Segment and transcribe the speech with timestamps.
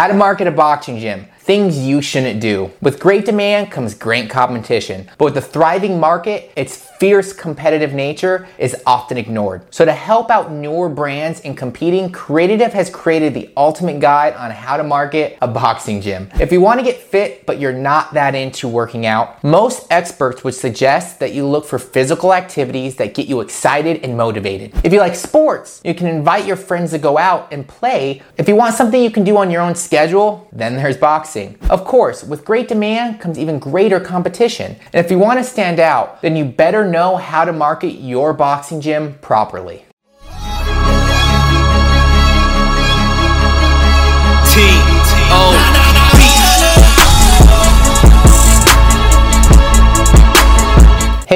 [0.00, 1.26] How to market a boxing gym.
[1.40, 2.70] Things you shouldn't do.
[2.80, 8.46] With great demand comes great competition, but with a thriving market, its fierce competitive nature
[8.58, 9.62] is often ignored.
[9.70, 14.50] So, to help out newer brands in competing, Creatitive has created the ultimate guide on
[14.50, 16.30] how to market a boxing gym.
[16.38, 20.44] If you want to get fit, but you're not that into working out, most experts
[20.44, 24.72] would suggest that you look for physical activities that get you excited and motivated.
[24.84, 28.22] If you like sports, you can invite your friends to go out and play.
[28.36, 29.89] If you want something you can do on your own schedule,
[30.52, 31.58] then there's boxing.
[31.68, 34.76] Of course, with great demand comes even greater competition.
[34.92, 38.32] And if you want to stand out, then you better know how to market your
[38.32, 39.84] boxing gym properly.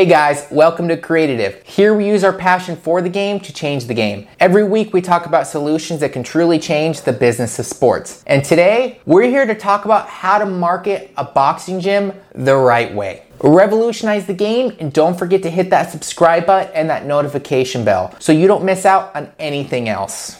[0.05, 1.63] Hey guys, welcome to Creatitive.
[1.63, 4.29] Here we use our passion for the game to change the game.
[4.39, 8.23] Every week we talk about solutions that can truly change the business of sports.
[8.27, 12.95] And today we're here to talk about how to market a boxing gym the right
[12.95, 13.23] way.
[13.41, 18.15] Revolutionize the game and don't forget to hit that subscribe button and that notification bell
[18.19, 20.39] so you don't miss out on anything else.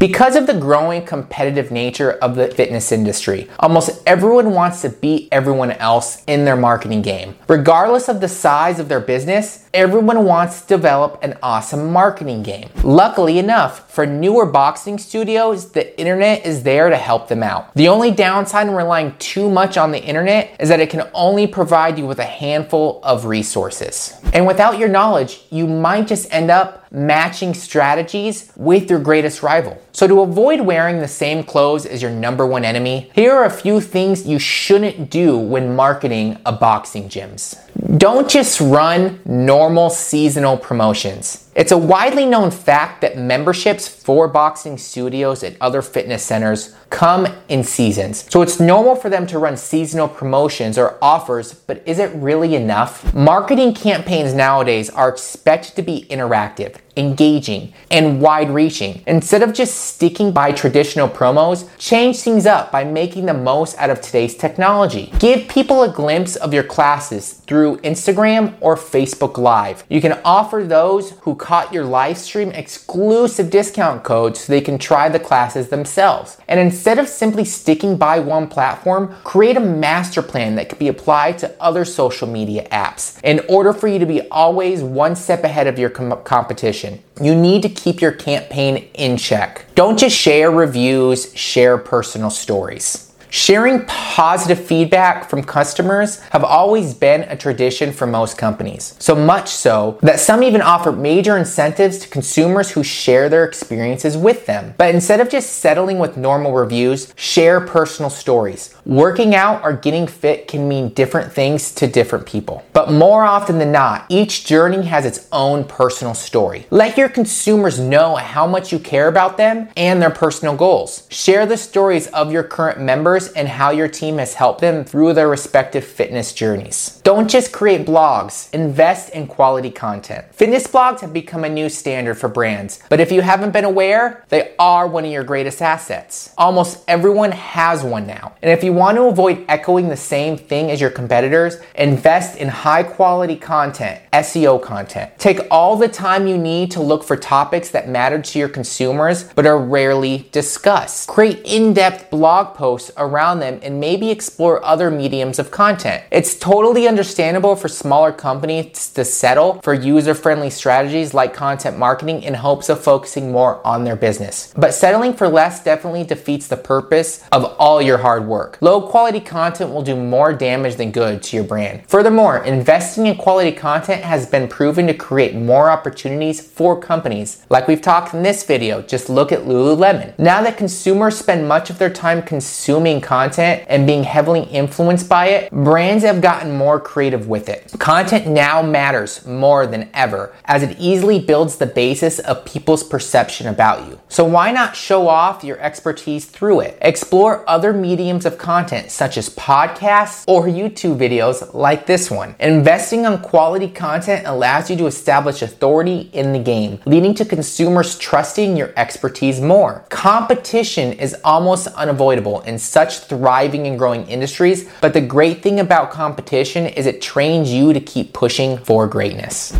[0.00, 5.28] Because of the growing competitive nature of the fitness industry, almost everyone wants to beat
[5.30, 7.36] everyone else in their marketing game.
[7.48, 12.70] Regardless of the size of their business, everyone wants to develop an awesome marketing game.
[12.82, 17.74] Luckily enough, for newer boxing studios, the internet is there to help them out.
[17.74, 21.46] The only downside in relying too much on the internet is that it can only
[21.46, 24.18] provide you with a handful of resources.
[24.32, 29.80] And without your knowledge, you might just end up matching strategies with your greatest rival.
[29.92, 33.50] So, to avoid wearing the same clothes as your number one enemy, here are a
[33.50, 37.58] few things you shouldn't do when marketing a boxing gyms.
[37.98, 41.49] Don't just run normal seasonal promotions.
[41.54, 47.26] It's a widely known fact that memberships for boxing studios and other fitness centers come
[47.48, 48.24] in seasons.
[48.30, 52.54] So it's normal for them to run seasonal promotions or offers, but is it really
[52.54, 53.12] enough?
[53.14, 59.02] Marketing campaigns nowadays are expected to be interactive engaging, and wide reaching.
[59.06, 63.90] Instead of just sticking by traditional promos, change things up by making the most out
[63.90, 65.12] of today's technology.
[65.18, 69.84] Give people a glimpse of your classes through Instagram or Facebook Live.
[69.88, 74.78] You can offer those who caught your live stream exclusive discount code so they can
[74.78, 76.36] try the classes themselves.
[76.46, 80.88] And instead of simply sticking by one platform, create a master plan that can be
[80.88, 85.42] applied to other social media apps in order for you to be always one step
[85.42, 87.02] ahead of your com- competition.
[87.20, 89.64] You need to keep your campaign in check.
[89.74, 93.09] Don't just share reviews, share personal stories.
[93.30, 98.96] Sharing positive feedback from customers have always been a tradition for most companies.
[98.98, 104.16] So much so that some even offer major incentives to consumers who share their experiences
[104.16, 104.74] with them.
[104.78, 108.74] But instead of just settling with normal reviews, share personal stories.
[108.84, 112.64] Working out or getting fit can mean different things to different people.
[112.80, 116.64] But more often than not, each journey has its own personal story.
[116.70, 121.06] Let your consumers know how much you care about them and their personal goals.
[121.10, 125.12] Share the stories of your current members and how your team has helped them through
[125.12, 127.02] their respective fitness journeys.
[127.02, 130.24] Don't just create blogs, invest in quality content.
[130.34, 134.24] Fitness blogs have become a new standard for brands, but if you haven't been aware,
[134.30, 136.32] they are one of your greatest assets.
[136.38, 138.36] Almost everyone has one now.
[138.40, 142.48] And if you want to avoid echoing the same thing as your competitors, invest in
[142.48, 145.10] high quality content, SEO content.
[145.18, 149.24] Take all the time you need to look for topics that matter to your consumers
[149.24, 151.08] but are rarely discussed.
[151.08, 156.04] Create in depth blog posts around them and maybe explore other mediums of content.
[156.12, 162.22] It's totally understandable for smaller companies to settle for user friendly strategies like content marketing
[162.22, 164.54] in hopes of focusing more on their business.
[164.56, 168.58] But settling for less definitely defeats the purpose of all your hard work.
[168.60, 171.82] Low quality content will do more damage than good to your brand.
[171.88, 177.42] Furthermore, investing in quality content has been proven to create more opportunities for companies.
[177.48, 180.12] Like we've talked in this video, just look at Lululemon.
[180.18, 185.28] Now that consumers spend much of their time consuming content and being heavily influenced by
[185.28, 187.72] it, brands have gotten more creative with it.
[187.78, 193.46] Content now matters more than ever as it easily builds the basis of people's perception
[193.46, 193.98] about you.
[194.10, 196.76] So why not show off your expertise through it?
[196.82, 202.34] Explore other mediums of content such as podcasts or YouTube videos like this one.
[202.50, 207.96] Investing on quality content allows you to establish authority in the game, leading to consumers
[207.96, 209.84] trusting your expertise more.
[209.88, 214.68] Competition is almost unavoidable in such thriving and growing industries.
[214.80, 219.56] But the great thing about competition is it trains you to keep pushing for greatness.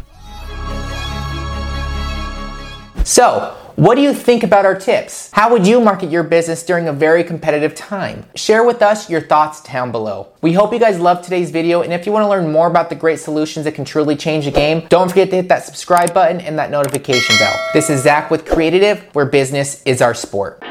[3.05, 5.31] So, What do you think about our tips?
[5.33, 8.27] How would you market your business during a very competitive time?
[8.35, 10.35] Share with us your thoughts down below.
[10.43, 12.91] We hope you guys loved today's video, and if you want to learn more about
[12.91, 16.13] the great solutions that can truly change the game, don't forget to hit that subscribe
[16.13, 17.59] button and that notification bell.
[17.73, 20.63] This is Zach with Creatitive, where business is our sport.